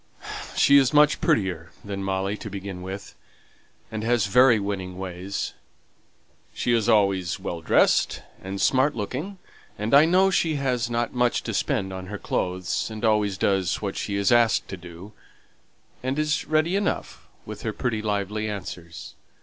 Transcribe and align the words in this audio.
"She 0.55 0.77
is 0.79 0.95
much 0.95 1.21
prettier 1.21 1.69
than 1.85 2.03
Molly 2.03 2.35
to 2.37 2.49
begin 2.49 2.81
with, 2.81 3.13
and 3.91 4.03
has 4.03 4.25
very 4.25 4.59
winning 4.59 4.97
ways. 4.97 5.53
She's 6.55 6.89
always 6.89 7.39
well 7.39 7.61
dressed 7.61 8.23
and 8.41 8.59
smart 8.59 8.95
looking, 8.95 9.37
and 9.77 9.93
I 9.93 10.05
know 10.05 10.31
she 10.31 10.55
hasn't 10.55 11.13
much 11.13 11.43
to 11.43 11.53
spend 11.53 11.93
on 11.93 12.07
her 12.07 12.17
clothes, 12.17 12.89
and 12.89 13.05
always 13.05 13.37
does 13.37 13.79
what 13.83 13.95
she's 13.95 14.31
asked 14.31 14.67
to 14.69 14.75
do, 14.77 15.13
and 16.01 16.17
is 16.17 16.45
ready 16.45 16.75
enough 16.75 17.27
with 17.45 17.61
her 17.61 17.71
pretty, 17.71 18.01
lively 18.01 18.49
answers. 18.49 19.13